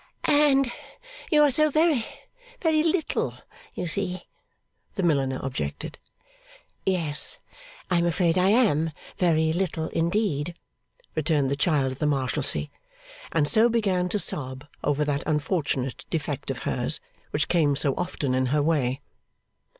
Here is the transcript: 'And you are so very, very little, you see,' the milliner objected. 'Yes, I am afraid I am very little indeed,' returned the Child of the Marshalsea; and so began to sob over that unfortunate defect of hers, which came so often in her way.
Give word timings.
'And 0.23 0.71
you 1.31 1.43
are 1.43 1.51
so 1.51 1.69
very, 1.69 2.03
very 2.59 2.81
little, 2.81 3.35
you 3.75 3.85
see,' 3.85 4.23
the 4.95 5.03
milliner 5.03 5.39
objected. 5.43 5.99
'Yes, 6.87 7.37
I 7.91 7.99
am 7.99 8.07
afraid 8.07 8.35
I 8.35 8.49
am 8.49 8.93
very 9.19 9.53
little 9.53 9.89
indeed,' 9.89 10.55
returned 11.13 11.51
the 11.51 11.55
Child 11.55 11.91
of 11.91 11.99
the 11.99 12.07
Marshalsea; 12.07 12.65
and 13.31 13.47
so 13.47 13.69
began 13.69 14.09
to 14.09 14.17
sob 14.17 14.65
over 14.83 15.05
that 15.05 15.21
unfortunate 15.27 16.03
defect 16.09 16.49
of 16.49 16.63
hers, 16.65 16.99
which 17.29 17.47
came 17.47 17.75
so 17.75 17.93
often 17.93 18.33
in 18.33 18.47
her 18.47 18.63
way. 18.63 19.01